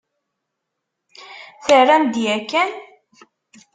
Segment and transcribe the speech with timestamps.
[1.65, 2.71] Terram-d yakan?